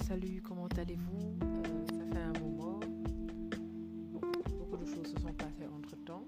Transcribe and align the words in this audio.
salut, 0.00 0.40
comment 0.42 0.68
allez-vous? 0.78 1.36
Euh, 1.44 1.84
Ça 1.86 2.04
fait 2.12 2.22
un 2.22 2.32
moment. 2.40 2.80
Beaucoup 4.58 4.76
de 4.76 4.86
choses 4.86 5.06
se 5.06 5.20
sont 5.20 5.32
passées 5.34 5.66
entre 5.76 5.96
temps. 6.04 6.24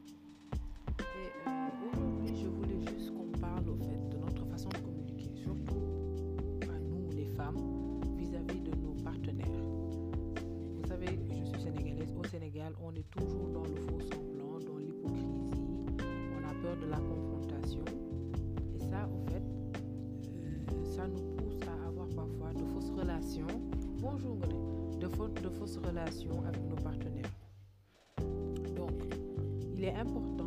Et 0.98 1.48
euh, 1.48 1.68
aujourd'hui, 1.92 2.36
je 2.36 2.46
voulais 2.48 2.80
juste 2.80 3.12
qu'on 3.14 3.38
parle 3.40 3.68
au 3.68 3.76
fait 3.76 4.08
de 4.10 4.16
notre 4.18 4.44
façon 4.46 4.68
de 4.68 4.78
communiquer, 4.78 5.30
surtout 5.34 5.80
à 6.62 6.78
nous, 6.78 7.10
les 7.16 7.26
femmes, 7.36 8.00
vis-à-vis 8.16 8.60
de 8.60 8.74
nos 8.76 8.94
partenaires. 9.02 9.46
Vous 10.76 10.86
savez, 10.86 11.18
je 11.30 11.44
suis 11.50 11.62
sénégalaise. 11.62 12.12
Au 12.18 12.24
Sénégal, 12.26 12.74
on 12.82 12.92
est 12.94 13.08
toujours 13.10 13.48
dans 13.48 13.62
le 13.64 13.74
faux 13.76 14.00
semblant, 14.12 14.58
dans 14.60 14.78
l'hypocrisie. 14.78 15.50
On 16.00 16.48
a 16.50 16.54
peur 16.62 16.76
de 16.76 16.86
la 16.86 16.98
confrontation. 16.98 17.84
Et 18.74 18.78
ça, 18.78 19.08
au 19.08 19.30
fait, 19.30 19.42
euh, 20.36 20.84
ça 20.96 21.06
nous 21.08 21.33
de 22.34 22.64
fausses 22.72 22.90
relations. 22.90 23.46
Bonjour, 24.00 24.36
de, 25.00 25.08
fau- 25.08 25.28
de 25.28 25.48
fausses 25.48 25.78
relations 25.78 26.42
avec 26.46 26.62
nos 26.68 26.76
partenaires. 26.76 27.30
Donc, 28.76 28.90
il 29.74 29.84
est 29.84 29.94
important 29.94 30.43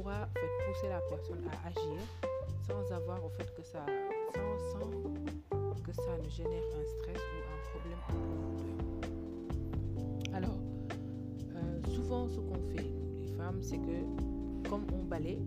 pourra 0.00 0.28
pousser 0.66 0.88
la 0.88 1.00
personne 1.10 1.44
à 1.46 1.68
agir 1.68 2.00
sans 2.66 2.90
avoir 2.94 3.22
au 3.24 3.28
fait 3.30 3.52
que 3.54 3.62
ça, 3.62 3.84
sans, 4.34 4.58
sans 4.72 5.82
que 5.82 5.92
ça 5.92 6.16
ne 6.22 6.28
génère 6.30 6.62
un 6.78 6.84
stress 6.86 7.20
ou 7.20 7.38
un 7.52 7.60
problème. 7.70 7.98
Alors, 10.32 10.58
euh, 11.54 11.82
souvent 11.94 12.28
ce 12.30 12.40
qu'on 12.40 12.62
fait, 12.74 12.90
les 13.20 13.28
femmes, 13.36 13.62
c'est 13.62 13.78
que 13.78 14.68
comme 14.70 14.86
on 14.94 15.04
balaye, 15.04 15.42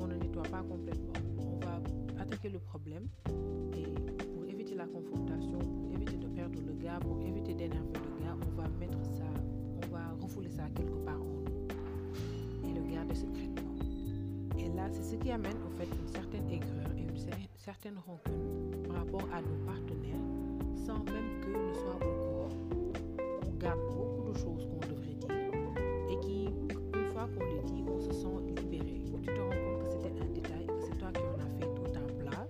on 0.00 0.06
ne 0.06 0.14
nettoie 0.14 0.44
pas 0.44 0.62
complètement. 0.62 1.12
On 1.38 1.56
va 1.64 1.80
attaquer 2.22 2.48
le 2.48 2.60
problème 2.60 3.08
et 3.76 3.84
pour 4.34 4.46
éviter 4.46 4.74
la 4.74 4.86
confrontation, 4.86 5.58
pour 5.58 5.92
éviter 5.92 6.16
de 6.16 6.28
perdre 6.28 6.58
le 6.66 6.72
gars, 6.82 6.98
pour 7.00 7.20
éviter 7.20 7.52
d'énerver 7.52 7.92
le 7.92 8.24
gars, 8.24 8.36
on 8.40 8.56
va 8.58 8.68
mettre 8.80 9.04
ça, 9.04 9.28
on 9.84 9.86
va 9.92 10.14
refouler 10.22 10.50
ça 10.50 10.62
quelque 10.74 10.96
part 11.04 11.20
en 11.20 11.24
nous 11.24 12.70
et 12.70 12.72
le 12.72 12.90
garder 12.90 13.14
secrètement. 13.14 13.61
Là, 14.76 14.88
c'est 14.90 15.02
ce 15.02 15.16
qui 15.16 15.30
amène 15.30 15.56
au 15.66 15.70
fait 15.76 15.84
une 16.00 16.08
certaine 16.08 16.48
aigreur 16.50 16.90
et 16.96 17.02
une 17.02 17.16
cer- 17.16 17.48
certaine 17.56 17.94
rancune 18.06 18.82
par 18.86 18.96
rapport 18.96 19.28
à 19.32 19.40
nos 19.40 19.64
partenaires 19.66 20.16
sans 20.86 20.98
même 21.04 21.40
qu'eux 21.42 21.68
ne 21.68 21.74
soient 21.74 21.96
au 21.96 22.22
courant. 22.22 22.48
On 23.46 23.56
garde 23.58 23.80
beaucoup 23.94 24.28
de 24.32 24.36
choses 24.36 24.66
qu'on 24.66 24.80
devrait 24.88 25.14
dire 25.14 26.10
et 26.10 26.18
qui, 26.20 26.46
une 26.46 27.06
fois 27.12 27.28
qu'on 27.36 27.44
les 27.44 27.62
dit, 27.70 27.84
on 27.88 28.00
se 28.00 28.12
sent 28.12 28.60
libéré. 28.60 29.02
Tu 29.22 29.26
te 29.28 29.40
rends 29.40 29.50
compte 29.50 29.84
que 29.84 29.90
c'était 29.90 30.20
un 30.20 30.32
détail 30.32 30.66
que 30.66 30.80
c'est 30.82 30.98
toi 30.98 31.08
qui 31.12 31.20
en 31.20 31.38
as 31.38 31.50
fait 31.60 31.74
tout 31.74 31.92
un 31.96 32.12
plat. 32.24 32.48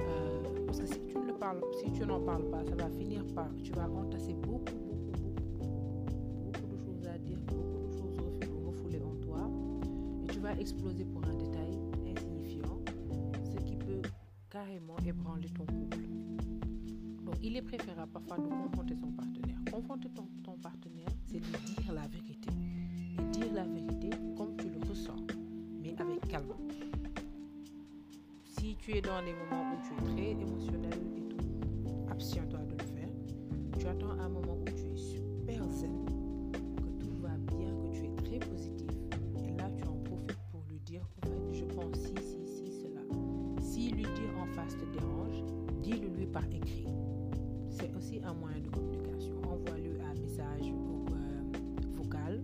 Euh, 0.00 0.42
parce 0.66 0.80
que 0.80 0.86
si 0.86 1.00
tu 1.06 1.16
ne 1.18 1.26
le 1.26 1.34
parles, 1.34 1.60
si 1.80 1.92
tu 1.92 2.04
n'en 2.04 2.20
parles 2.20 2.50
pas, 2.50 2.64
ça 2.64 2.74
va 2.74 2.90
finir 2.90 3.24
par, 3.34 3.46
tu 3.62 3.70
vas 3.72 3.88
entasser 3.88 4.32
beaucoup, 4.34 4.93
vas 10.44 10.60
exploser 10.60 11.06
pour 11.06 11.24
un 11.24 11.34
détail 11.34 11.72
insignifiant, 12.06 12.78
ce 13.50 13.56
qui 13.64 13.76
peut 13.76 14.02
carrément 14.50 14.96
ébranler 15.06 15.48
ton 15.48 15.64
couple. 15.64 16.00
Donc, 17.24 17.36
il 17.42 17.56
est 17.56 17.62
préférable 17.62 18.12
parfois 18.12 18.36
de 18.36 18.48
confronter 18.50 18.94
son 18.94 19.10
partenaire. 19.12 19.56
Confronter 19.72 20.10
ton, 20.10 20.52
partenaire, 20.62 21.08
c'est 21.26 21.38
lui 21.38 21.74
dire 21.82 21.94
la 21.94 22.06
vérité. 22.08 22.50
Et 23.18 23.22
dire 23.30 23.54
la 23.54 23.64
vérité 23.64 24.10
comme 24.36 24.54
tu 24.58 24.68
le 24.68 24.86
ressens, 24.86 25.16
mais 25.82 25.94
avec 25.98 26.28
calme. 26.28 26.52
Si 28.44 28.76
tu 28.76 28.92
es 28.98 29.00
dans 29.00 29.22
des 29.24 29.32
moments 29.32 29.72
où 29.72 29.76
tu 29.82 29.94
es 29.94 30.14
très 30.14 30.42
émotionnel 30.42 31.00
et 31.16 31.22
tout, 31.22 32.10
abstiens-toi 32.10 32.60
de 32.60 32.72
le 32.72 32.84
faire. 32.84 33.08
Tu 33.78 33.86
attends 33.86 34.20
un 34.20 34.28
moment 34.28 34.58
où 34.60 34.64
tu 34.64 34.92
es 34.92 34.96
super 34.96 35.70
zen, 35.70 36.04
te 44.72 44.84
dérange, 44.86 45.42
dis-le 45.82 46.08
lui 46.08 46.26
par 46.26 46.44
écrit. 46.46 46.86
C'est 47.70 47.94
aussi 47.94 48.20
un 48.24 48.32
moyen 48.34 48.60
de 48.60 48.68
communication. 48.68 49.34
Envoie-lui 49.42 50.00
un 50.00 50.14
message 50.20 50.72
euh, 50.72 51.58
vocal 51.92 52.42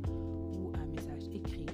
ou 0.53 0.73
un 0.75 0.87
message 0.87 1.29
écrit. 1.33 1.67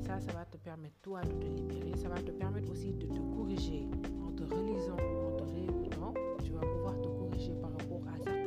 Ça, 0.00 0.20
ça 0.20 0.32
va 0.32 0.44
te 0.44 0.58
permettre 0.58 0.96
toi 1.02 1.22
de 1.22 1.32
te 1.32 1.46
libérer. 1.46 1.96
Ça 1.96 2.08
va 2.08 2.20
te 2.20 2.30
permettre 2.30 2.70
aussi 2.70 2.92
de 2.92 3.06
te 3.06 3.20
corriger 3.36 3.88
en 4.26 4.32
te 4.32 4.42
relisant 4.42 4.96
en 4.96 5.36
te 5.36 5.44
réécoutant. 5.44 6.14
Tu 6.44 6.52
vas 6.52 6.60
pouvoir 6.60 7.00
te 7.00 7.08
corriger 7.08 7.54
par 7.54 7.70
rapport 7.72 8.02
à 8.12 8.18
certains 8.18 8.43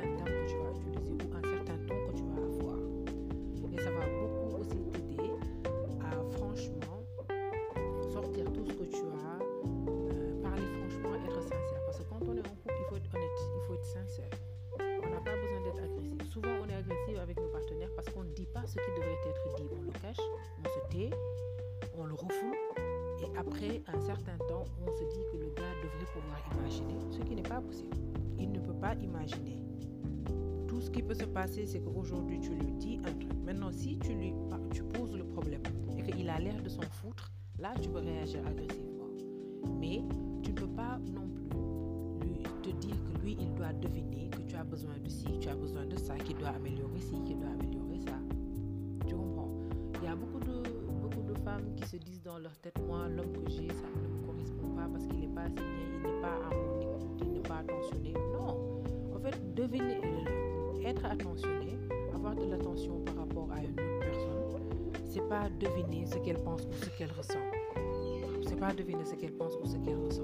après 23.38 23.84
un 23.88 24.00
certain 24.00 24.38
temps, 24.50 24.66
on 24.82 24.92
se 24.92 25.04
dit 25.14 25.24
que 25.32 25.38
le 25.38 25.50
gars 25.56 25.74
devrait 25.84 26.12
pouvoir 26.14 26.40
imaginer, 26.58 26.96
ce 27.12 27.20
qui 27.22 27.36
n'est 27.36 27.44
pas 27.44 27.62
possible. 27.62 27.96
Il 28.40 28.52
ne 28.52 28.60
peut 28.60 28.74
pas 28.74 28.96
imaginer. 28.96 29.64
Tout 30.68 30.82
ce 30.82 30.90
qui 30.90 31.02
peut 31.02 31.14
se 31.14 31.26
passer, 31.26 31.66
c'est 31.66 31.80
qu'aujourd'hui, 31.80 32.40
tu 32.40 32.50
lui 32.50 32.72
dis 32.74 33.00
un 33.06 33.14
truc. 33.14 33.34
Maintenant, 33.46 33.72
si 33.72 33.98
tu 34.00 34.14
lui 34.14 34.34
tu 34.74 34.84
poses 34.84 35.16
le 35.16 35.24
problème 35.24 35.62
et 35.98 36.12
qu'il 36.12 36.30
a 36.30 36.40
l'air 36.40 36.62
de 36.62 36.70
s'en 36.70 36.82
foutre, 36.82 37.32
là, 37.60 37.74
tu 37.82 37.90
peux 37.90 38.00
réagir 38.00 38.46
agressivement. 38.46 39.10
Mais 39.80 40.02
tu 40.44 40.52
ne 40.52 40.56
peux 40.56 40.68
pas 40.68 41.00
non 41.14 41.28
plus 41.30 42.28
lui, 42.28 42.44
te 42.64 42.70
dire 42.70 42.96
que 43.06 43.22
lui, 43.22 43.38
il 43.40 43.54
doit 43.54 43.74
deviner 43.74 44.30
que 44.30 44.42
tu 44.42 44.56
as 44.56 44.64
besoin 44.64 44.98
de 45.04 45.10
ci, 45.10 45.28
tu 45.40 45.48
as 45.48 45.56
besoin 45.56 45.86
de 45.86 45.96
ça, 45.98 46.18
qu'il 46.18 46.38
doit 46.38 46.50
améliorer 46.50 47.00
ci, 47.00 47.22
qu'il 47.24 47.40
doit 47.40 47.50
améliorer 47.50 48.00
ça. 48.00 48.18
Qui 51.76 51.88
se 51.88 51.98
disent 51.98 52.22
dans 52.22 52.38
leur 52.38 52.56
tête, 52.58 52.78
moi, 52.88 53.08
l'homme 53.08 53.32
que 53.34 53.50
j'ai, 53.50 53.68
ça 53.70 53.86
ne 53.96 54.08
me 54.08 54.26
correspond 54.26 54.70
pas 54.76 54.88
parce 54.92 55.06
qu'il 55.08 55.20
n'est 55.20 55.28
pas 55.28 55.42
assez 55.42 55.56
bien, 55.56 55.88
il 55.96 56.02
n'est 56.02 56.22
pas 56.22 56.34
à 56.34 56.56
mon 56.56 56.82
écoute, 56.82 57.22
il 57.22 57.32
n'est 57.34 57.40
pas 57.40 57.58
attentionné. 57.58 58.14
Non. 58.34 58.82
En 59.16 59.20
fait, 59.20 59.54
deviner, 59.56 60.00
euh, 60.04 60.86
être 60.86 61.06
attentionné, 61.06 61.78
avoir 62.14 62.36
de 62.36 62.46
l'attention 62.46 63.00
par 63.02 63.16
rapport 63.16 63.52
à 63.52 63.60
une 63.60 63.72
autre 63.72 64.00
personne, 64.00 64.38
c'est 65.06 65.28
pas 65.28 65.50
deviner 65.60 66.06
ce 66.06 66.18
qu'elle 66.18 66.40
pense 66.44 66.64
ou 66.64 66.74
ce 66.74 66.90
qu'elle 66.98 67.12
ressent. 67.12 67.40
C'est 68.48 68.60
pas 68.60 68.74
deviner 68.74 69.06
ce 69.06 69.16
qu'elle 69.16 69.34
pense 69.34 69.54
ou 69.62 69.66
ce 69.66 69.78
qu'elle 69.78 69.98
ressent. 69.98 70.24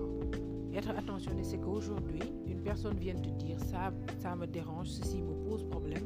Être 0.74 0.90
attentionné, 0.92 1.44
c'est 1.44 1.60
qu'aujourd'hui, 1.60 2.22
une 2.48 2.62
personne 2.62 2.98
vient 2.98 3.16
te 3.16 3.30
dire 3.30 3.60
ça, 3.60 3.92
ça 4.20 4.36
me 4.36 4.48
dérange, 4.48 4.88
ceci 4.88 5.22
me 5.22 5.34
pose 5.50 5.64
problème, 5.66 6.03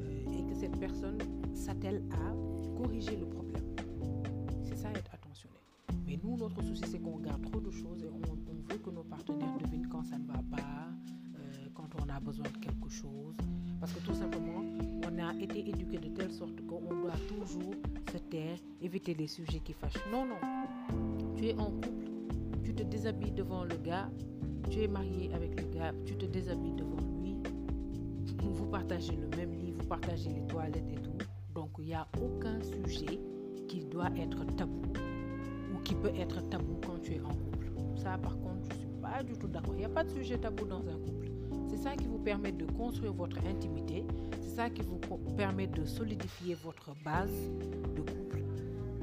euh, 0.00 0.38
et 0.38 0.44
que 0.48 0.54
cette 0.54 0.78
personne 0.78 1.18
s'attelle 1.54 2.02
à 2.10 2.80
corriger 2.80 3.16
le 3.16 3.26
problème. 3.26 3.62
Mais 6.10 6.18
nous, 6.24 6.36
notre 6.36 6.60
souci, 6.60 6.82
c'est 6.90 6.98
qu'on 6.98 7.18
garde 7.18 7.40
trop 7.42 7.60
de 7.60 7.70
choses 7.70 8.02
et 8.02 8.08
on, 8.08 8.18
veut 8.68 8.78
que 8.78 8.90
nos 8.90 9.04
partenaires 9.04 9.56
devinent 9.62 9.86
quand 9.86 10.02
ça 10.02 10.18
ne 10.18 10.26
va 10.26 10.42
pas, 10.50 10.88
euh, 11.36 11.68
quand 11.72 11.88
on 12.02 12.08
a 12.08 12.18
besoin 12.18 12.46
de 12.46 12.56
quelque 12.56 12.88
chose. 12.88 13.36
Parce 13.78 13.92
que 13.92 14.00
tout 14.00 14.14
simplement, 14.14 14.64
on 15.06 15.18
a 15.20 15.32
été 15.40 15.60
éduqué 15.68 15.98
de 15.98 16.08
telle 16.08 16.32
sorte 16.32 16.66
qu'on 16.66 16.80
doit 16.80 17.14
toujours 17.28 17.74
se 18.10 18.18
taire, 18.18 18.58
éviter 18.82 19.14
les 19.14 19.28
sujets 19.28 19.60
qui 19.60 19.72
fâchent. 19.72 20.04
Non, 20.10 20.26
non. 20.26 20.34
Tu 21.36 21.46
es 21.46 21.54
en 21.54 21.70
couple, 21.70 22.10
tu 22.64 22.74
te 22.74 22.82
déshabilles 22.82 23.30
devant 23.30 23.62
le 23.62 23.76
gars, 23.76 24.10
tu 24.68 24.80
es 24.80 24.88
marié 24.88 25.32
avec 25.32 25.60
le 25.60 25.68
gars, 25.68 25.94
tu 26.04 26.16
te 26.16 26.26
déshabilles 26.26 26.74
devant 26.74 26.96
lui, 27.22 27.36
vous 28.42 28.66
partagez 28.66 29.14
le 29.14 29.28
même 29.36 29.52
lit, 29.52 29.70
vous 29.70 29.86
partagez 29.86 30.30
les 30.30 30.44
toilettes 30.48 30.90
et 30.90 31.00
tout. 31.00 31.18
Donc 31.54 31.70
il 31.78 31.84
n'y 31.84 31.94
a 31.94 32.08
aucun 32.20 32.60
sujet 32.62 33.20
qui 33.68 33.84
doit 33.84 34.10
être 34.16 34.44
tabou 34.56 34.82
ou 34.88 35.09
qui 35.84 35.94
peut 35.94 36.12
être 36.16 36.48
tabou 36.48 36.78
quand 36.84 37.00
tu 37.02 37.14
es 37.14 37.20
en 37.20 37.34
couple. 37.34 37.70
Ça 37.96 38.18
par 38.18 38.38
contre, 38.40 38.68
je 38.70 38.74
ne 38.74 38.80
suis 38.80 39.00
pas 39.00 39.22
du 39.22 39.32
tout 39.34 39.48
d'accord. 39.48 39.74
Il 39.74 39.78
n'y 39.78 39.84
a 39.84 39.88
pas 39.88 40.04
de 40.04 40.10
sujet 40.10 40.38
tabou 40.38 40.64
dans 40.66 40.86
un 40.88 40.98
couple. 40.98 41.30
C'est 41.68 41.76
ça 41.76 41.94
qui 41.96 42.06
vous 42.06 42.18
permet 42.18 42.52
de 42.52 42.66
construire 42.72 43.12
votre 43.12 43.38
intimité, 43.46 44.04
c'est 44.40 44.56
ça 44.56 44.70
qui 44.70 44.82
vous 44.82 44.98
permet 45.36 45.66
de 45.66 45.84
solidifier 45.84 46.54
votre 46.54 46.94
base 47.04 47.32
de 47.94 48.00
couple 48.00 48.42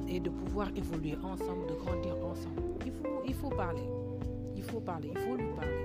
et 0.06 0.20
de 0.20 0.30
pouvoir 0.30 0.68
évoluer 0.76 1.16
ensemble, 1.22 1.66
de 1.66 1.74
grandir 1.74 2.14
ensemble. 2.24 2.62
Il 2.84 2.92
faut, 2.92 3.22
il 3.26 3.34
faut 3.34 3.50
parler. 3.50 3.82
Il 4.56 4.62
faut 4.62 4.80
parler, 4.80 5.10
il 5.14 5.18
faut 5.18 5.36
lui 5.36 5.48
parler. 5.56 5.76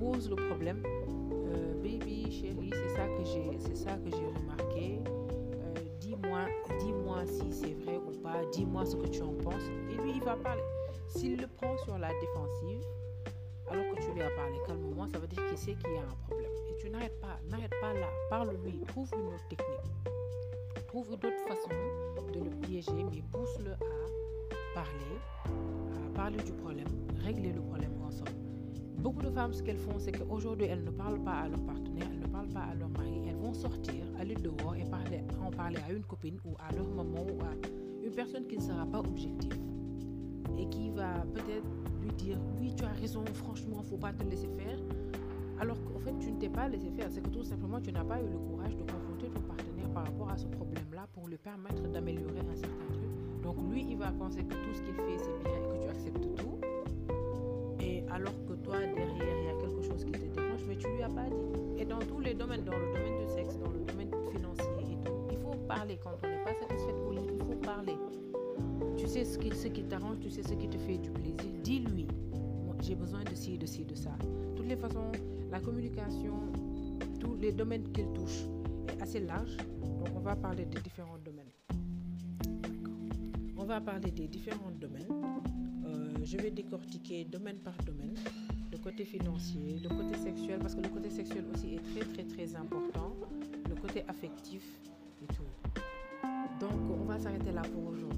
Pose 0.00 0.30
le 0.30 0.36
problème. 0.36 0.82
Euh, 0.84 1.74
baby, 1.82 2.30
chérie, 2.30 2.70
c'est 2.72 3.76
ça 3.76 3.96
que 3.96 4.10
j'ai 4.10 4.26
remarqué. 4.40 5.00
Dis-moi 8.52 8.84
ce 8.86 8.96
que 8.96 9.06
tu 9.06 9.22
en 9.22 9.34
penses. 9.34 9.68
Et 9.90 9.94
lui, 10.02 10.12
il 10.16 10.22
va 10.22 10.36
parler. 10.36 10.62
S'il 11.08 11.36
le 11.36 11.46
prend 11.46 11.76
sur 11.78 11.98
la 11.98 12.08
défensive, 12.20 12.82
alors 13.70 13.84
que 13.94 14.00
tu 14.00 14.12
lui 14.12 14.22
as 14.22 14.30
parlé 14.30 14.58
calmement, 14.66 15.08
ça 15.08 15.18
veut 15.18 15.26
dire 15.26 15.44
qu'il 15.48 15.58
sait 15.58 15.74
qu'il 15.74 15.92
y 15.92 15.98
a 15.98 16.02
un 16.02 16.16
problème. 16.26 16.50
Et 16.70 16.76
tu 16.80 16.90
n'arrêtes 16.90 17.20
pas, 17.20 17.38
n'arrête 17.50 17.72
pas 17.80 17.92
là. 17.94 18.08
Parle-lui, 18.30 18.80
trouve 18.88 19.10
une 19.14 19.26
autre 19.26 19.48
technique. 19.48 20.86
Trouve 20.86 21.10
d'autres 21.10 21.42
façons 21.48 21.68
de 22.32 22.40
le 22.40 22.50
piéger, 22.50 23.04
mais 23.10 23.22
pousse-le 23.32 23.72
à 23.72 24.74
parler, 24.74 25.18
à 25.46 26.14
parler 26.14 26.42
du 26.42 26.52
problème, 26.52 26.86
régler 27.24 27.52
le 27.52 27.60
problème 27.60 27.92
ensemble. 28.02 28.32
Beaucoup 28.98 29.22
de 29.22 29.30
femmes, 29.30 29.52
ce 29.52 29.62
qu'elles 29.62 29.78
font, 29.78 29.98
c'est 29.98 30.12
qu'aujourd'hui, 30.12 30.66
elles 30.66 30.84
ne 30.84 30.90
parlent 30.90 31.22
pas 31.22 31.40
à 31.40 31.48
leur 31.48 31.60
partenaire, 31.64 32.08
elles 32.10 32.20
ne 32.20 32.26
parlent 32.26 32.48
pas 32.48 32.64
à 32.64 32.74
leur 32.74 32.88
mari. 32.88 33.22
Elles 33.28 33.36
vont 33.36 33.54
sortir, 33.54 34.04
aller 34.18 34.34
dehors 34.34 34.74
et 34.76 34.84
parler, 34.84 35.22
en 35.44 35.50
parler 35.50 35.78
à 35.88 35.92
une 35.92 36.04
copine 36.04 36.38
ou 36.44 36.54
à 36.58 36.72
leur 36.74 36.88
maman 36.88 37.22
ou 37.22 37.40
à 37.42 37.85
une 38.06 38.12
personne 38.12 38.46
qui 38.46 38.56
ne 38.56 38.62
sera 38.62 38.86
pas 38.86 39.00
objective 39.00 39.52
et 40.56 40.66
qui 40.68 40.90
va 40.90 41.24
peut-être 41.34 41.66
lui 42.00 42.12
dire 42.12 42.38
oui 42.60 42.72
tu 42.76 42.84
as 42.84 42.92
raison 43.00 43.24
franchement 43.34 43.82
faut 43.82 43.96
pas 43.96 44.12
te 44.12 44.22
laisser 44.22 44.48
faire. 44.56 44.78
Alors 45.58 45.76
qu'en 45.84 45.98
fait 45.98 46.14
tu 46.20 46.30
ne 46.30 46.38
t'es 46.38 46.48
pas 46.48 46.68
laissé 46.68 46.88
faire. 46.90 47.08
C'est 47.10 47.20
que 47.20 47.30
tout 47.30 47.42
simplement 47.42 47.80
tu 47.80 47.90
n'as 47.90 48.04
pas 48.04 48.20
eu 48.20 48.28
le 48.30 48.38
courage 48.38 48.76
de 48.76 48.82
confronter 48.82 49.28
ton 49.34 49.40
partenaire 49.40 49.90
par 49.92 50.04
rapport 50.04 50.30
à 50.30 50.38
ce 50.38 50.46
problème 50.46 50.84
là 50.94 51.08
pour 51.14 51.26
lui 51.26 51.36
permettre 51.36 51.82
d'améliorer 51.88 52.40
un 52.40 52.54
certain 52.54 52.86
truc. 52.92 53.42
Donc 53.42 53.56
lui 53.72 53.84
il 53.90 53.96
va 53.96 54.12
penser 54.12 54.44
que 54.44 54.54
tout 54.54 54.72
ce 54.72 54.82
qu'il 54.82 54.94
fait 54.94 55.18
c'est 55.18 55.42
bien 55.42 55.56
et 55.56 55.78
que 55.78 55.82
tu 55.82 55.88
acceptes 55.88 56.36
tout. 56.36 56.58
Et 57.80 58.04
alors 58.08 58.38
que 58.46 58.52
toi 58.52 58.78
derrière 58.78 59.36
il 59.40 59.46
y 59.46 59.48
a 59.48 59.60
quelque 59.60 59.82
chose 59.82 60.04
qui 60.04 60.12
te 60.12 60.18
dérange 60.18 60.64
mais 60.68 60.76
tu 60.76 60.86
lui 60.94 61.02
as 61.02 61.08
pas 61.08 61.24
dit. 61.24 61.80
Et 61.82 61.84
dans 61.84 61.98
tous 61.98 62.20
les 62.20 62.34
domaines 62.34 62.62
dans 62.62 62.78
le 62.78 62.86
domaine 62.94 63.26
du 63.26 63.32
sexe 63.32 63.58
dans 63.58 63.70
le 63.70 63.80
domaine 63.80 64.05
parler 65.66 65.98
quand 66.02 66.12
on 66.22 66.26
n'est 66.28 66.44
pas 66.44 66.54
satisfait 66.54 66.94
il 67.12 67.44
faut 67.44 67.60
parler 67.60 67.96
tu 68.96 69.06
sais 69.06 69.24
ce 69.24 69.38
qui, 69.38 69.54
ce 69.54 69.68
qui 69.68 69.82
t'arrange, 69.84 70.18
tu 70.20 70.30
sais 70.30 70.42
ce 70.42 70.54
qui 70.54 70.68
te 70.68 70.78
fait 70.78 70.98
du 70.98 71.10
plaisir. 71.10 71.36
Dis-lui, 71.62 72.06
j'ai 72.82 72.94
besoin 72.94 73.22
de 73.24 73.34
ci, 73.34 73.58
de 73.58 73.66
ci, 73.66 73.84
de 73.84 73.94
ça. 73.94 74.10
De 74.20 74.56
toutes 74.56 74.66
les 74.66 74.76
façons, 74.76 75.12
la 75.50 75.60
communication, 75.60 76.34
tous 77.20 77.34
les 77.36 77.52
domaines 77.52 77.90
qu'elle 77.92 78.12
touche 78.12 78.44
est 78.88 79.02
assez 79.02 79.20
large. 79.20 79.56
Donc 79.80 80.08
on 80.14 80.20
va 80.20 80.36
parler 80.36 80.64
des 80.64 80.80
différents 80.80 81.18
domaines. 81.24 81.50
On 83.56 83.64
va 83.64 83.80
parler 83.80 84.10
des 84.10 84.28
différents 84.28 84.70
domaines. 84.70 85.06
Euh, 85.86 86.14
je 86.22 86.36
vais 86.38 86.50
décortiquer 86.50 87.24
domaine 87.24 87.58
par 87.58 87.76
domaine. 87.84 88.14
Le 88.72 88.78
côté 88.78 89.04
financier, 89.04 89.80
le 89.82 89.88
côté 89.88 90.16
sexuel, 90.16 90.58
parce 90.60 90.74
que 90.74 90.80
le 90.80 90.88
côté 90.88 91.10
sexuel 91.10 91.44
aussi 91.52 91.74
est 91.74 91.82
très 91.92 92.12
très 92.12 92.24
très 92.24 92.56
important. 92.56 93.14
Le 93.68 93.74
côté 93.74 94.04
affectif 94.08 94.62
s'arrêter 97.18 97.52
là 97.52 97.62
pour 97.72 97.86
aujourd'hui 97.88 98.16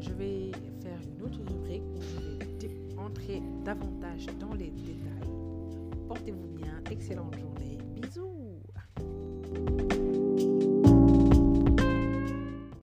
je 0.00 0.12
vais 0.12 0.52
faire 0.82 0.98
une 1.16 1.24
autre 1.24 1.40
rubrique 1.48 1.82
où 1.94 2.00
je 2.00 2.66
vais 2.66 2.74
entrer 2.96 3.42
davantage 3.64 4.26
dans 4.40 4.54
les 4.54 4.70
détails. 4.70 5.28
Portez-vous 6.06 6.48
bien, 6.56 6.80
excellente 6.90 7.36
journée, 7.36 7.78
bisous 7.94 8.37